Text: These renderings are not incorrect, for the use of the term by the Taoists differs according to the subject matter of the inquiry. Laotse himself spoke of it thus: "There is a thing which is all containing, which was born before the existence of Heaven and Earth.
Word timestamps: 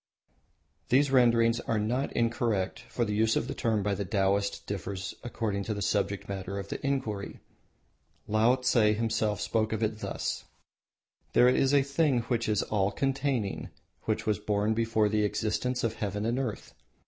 These 0.89 1.11
renderings 1.11 1.59
are 1.59 1.77
not 1.77 2.11
incorrect, 2.13 2.85
for 2.89 3.05
the 3.05 3.13
use 3.13 3.35
of 3.35 3.47
the 3.47 3.53
term 3.53 3.83
by 3.83 3.93
the 3.93 4.03
Taoists 4.03 4.57
differs 4.57 5.13
according 5.23 5.63
to 5.65 5.75
the 5.75 5.81
subject 5.83 6.27
matter 6.27 6.57
of 6.57 6.69
the 6.69 6.83
inquiry. 6.83 7.39
Laotse 8.27 8.73
himself 8.97 9.39
spoke 9.39 9.71
of 9.71 9.83
it 9.83 9.99
thus: 9.99 10.45
"There 11.33 11.49
is 11.49 11.71
a 11.71 11.83
thing 11.83 12.21
which 12.21 12.49
is 12.49 12.63
all 12.63 12.89
containing, 12.91 13.69
which 14.05 14.25
was 14.25 14.39
born 14.39 14.73
before 14.73 15.07
the 15.07 15.23
existence 15.23 15.83
of 15.83 15.93
Heaven 15.93 16.25
and 16.25 16.39
Earth. 16.39 16.73